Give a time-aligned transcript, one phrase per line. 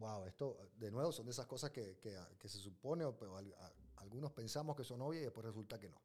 [0.00, 1.96] Wow, esto de nuevo son de esas cosas que,
[2.42, 3.14] se supone, o,
[3.96, 6.00] algunos pensamos que son obvias y después resulta que no.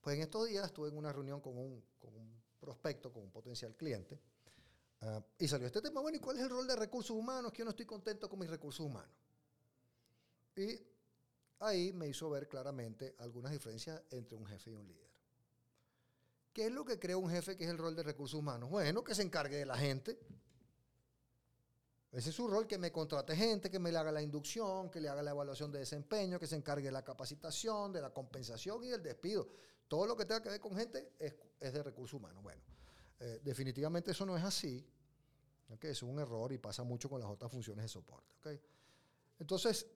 [0.00, 1.84] Pues en estos días estuve en una reunión con un,
[2.58, 4.18] prospecto, con un potencial cliente,
[5.02, 7.52] ah, y salió este tema, bueno, ¿y cuál es el rol de recursos humanos?
[7.52, 9.14] Que yo no estoy contento con mis recursos humanos.
[10.56, 10.80] Y
[11.60, 15.06] ahí me hizo ver claramente algunas diferencias entre un jefe y un líder.
[16.54, 18.70] ¿Qué es lo que crea un jefe que es el rol de recursos humanos?
[18.70, 20.18] Bueno, que se encargue de la gente,
[22.12, 25.00] ese es su rol, que me contrate gente, que me le haga la inducción, que
[25.00, 28.82] le haga la evaluación de desempeño, que se encargue de la capacitación, de la compensación
[28.84, 29.48] y del despido.
[29.88, 32.42] Todo lo que tenga que ver con gente es, de recursos humanos.
[32.42, 32.62] Bueno,
[33.20, 34.84] eh, definitivamente eso no es así.
[35.70, 35.90] ¿okay?
[35.90, 38.34] Es un error y pasa mucho con las otras funciones de soporte.
[38.38, 38.60] ¿okay?
[39.38, 39.86] Entonces,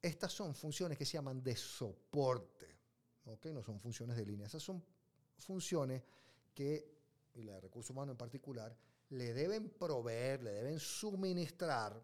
[0.00, 2.76] estas son funciones que se llaman de soporte.
[3.26, 3.52] ¿okay?
[3.52, 4.46] No son funciones de línea.
[4.46, 4.84] Esas son
[5.38, 6.02] funciones
[6.54, 6.98] que,
[7.34, 8.76] y la de recursos humanos en particular,
[9.12, 12.02] le deben proveer, le deben suministrar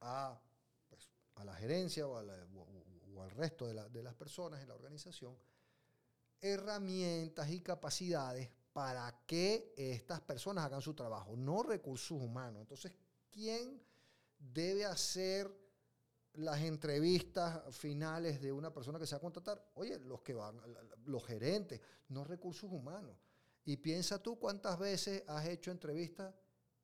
[0.00, 0.40] a,
[0.88, 5.36] pues, a la gerencia o, al resto de, de las personas en la organización
[6.44, 12.60] herramientas y capacidades para que estas personas hagan su trabajo, no recursos humanos.
[12.60, 12.92] Entonces,
[13.30, 13.80] ¿quién
[14.38, 15.50] debe hacer
[16.34, 19.70] las entrevistas finales de una persona que se va a contratar?
[19.74, 20.60] Oye, los que van,
[21.06, 23.16] los gerentes, no recursos humanos.
[23.64, 26.34] Y piensa tú cuántas veces has hecho entrevistas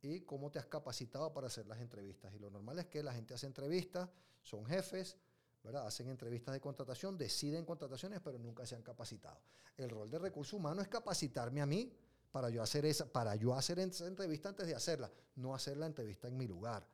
[0.02, 2.32] y cómo te has capacitado para hacer las entrevistas.
[2.34, 4.08] Y lo normal es que la gente hace entrevistas,
[4.42, 5.18] son jefes,
[5.62, 5.86] ¿verdad?
[5.86, 9.40] hacen entrevistas de contratación, deciden contrataciones, pero nunca se han capacitado.
[9.76, 11.92] El rol de recursos humanos es capacitarme a mí
[12.32, 16.28] para yo hacer esa, para yo hacer entrevista antes de hacerla, no hacer la entrevista
[16.28, 16.86] en mi lugar.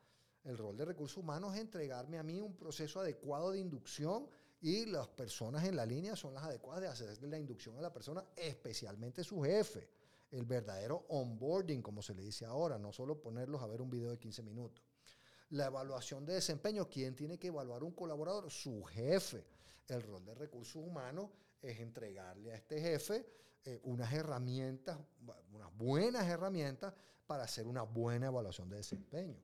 [0.43, 4.29] El rol de recursos humanos es entregarme a mí un proceso adecuado de inducción
[4.61, 7.93] y las personas en la línea son las adecuadas de hacer la inducción a la
[7.93, 9.89] persona, especialmente su jefe.
[10.31, 14.11] El verdadero onboarding, como se le dice ahora, no solo ponerlos a ver un video
[14.11, 14.85] de 15 minutos.
[15.51, 18.51] La evaluación de desempeño, ¿quién tiene que evaluar un colaborador?
[18.51, 19.47] Su jefe.
[19.87, 21.31] El rol de recursos humanos
[21.63, 23.25] es entregarle a este jefe
[23.65, 24.99] eh, unas herramientas,
[25.53, 26.95] unas buenas herramientas
[27.27, 29.41] para hacer una buena evaluación de desempeño.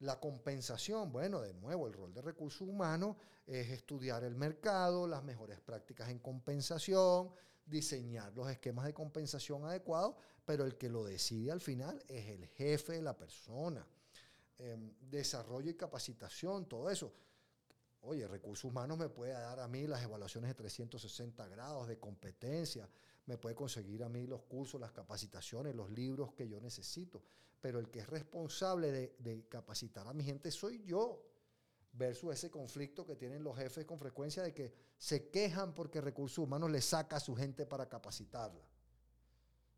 [0.00, 5.24] La compensación, bueno, de nuevo, el rol de recursos humanos es estudiar el mercado, las
[5.24, 7.30] mejores prácticas en compensación,
[7.64, 12.46] diseñar los esquemas de compensación adecuados, pero el que lo decide al final es el
[12.48, 13.86] jefe de la persona.
[14.58, 17.12] Em, desarrollo y capacitación, todo eso.
[18.02, 22.88] Oye, recursos humanos me puede dar a mí las evaluaciones de 360 grados de competencia,
[23.26, 27.22] me puede conseguir a mí los cursos, las capacitaciones, los libros que yo necesito,
[27.60, 31.22] pero el que es responsable de, capacitar a mi gente soy yo,
[31.92, 36.38] versus ese conflicto que tienen los jefes con frecuencia de que se quejan porque recursos
[36.38, 38.68] humanos le saca a su gente para capacitarla.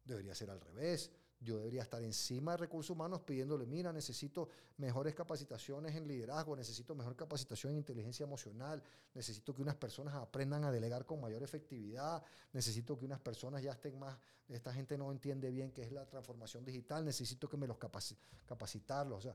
[0.04, 1.12] Debería ser al revés.
[1.40, 6.96] Yo debería estar encima de recursos humanos pidiéndole, mira, necesito mejores capacitaciones en liderazgo, necesito
[6.96, 8.82] mejor capacitación en inteligencia emocional,
[9.14, 12.22] necesito que unas personas aprendan a delegar con mayor efectividad,
[12.52, 16.06] necesito que unas personas ya estén más, esta gente no entiende bien qué es la
[16.06, 19.18] transformación digital, necesito que me los capacitarlos.
[19.18, 19.34] O sea,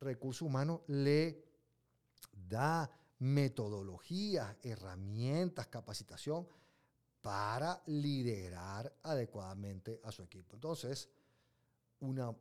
[0.00, 1.44] recursos humanos le
[2.48, 6.46] da metodologías, herramientas, capacitación
[7.22, 10.56] para liderar adecuadamente a su equipo.
[10.56, 11.08] Entonces,
[12.00, 12.34] una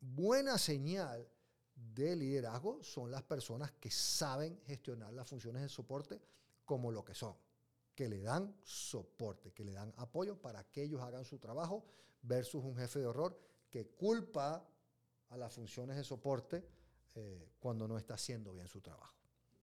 [0.00, 1.28] buena señal
[1.74, 6.20] de liderazgo son las personas que saben gestionar las funciones de soporte
[6.64, 7.36] como lo que son,
[7.94, 11.84] que le dan soporte, que le dan apoyo para que ellos hagan su trabajo
[12.22, 13.38] versus un jefe de horror
[13.70, 14.66] que culpa
[15.28, 16.66] a las funciones de soporte
[17.14, 19.14] eh, cuando no está haciendo bien su trabajo.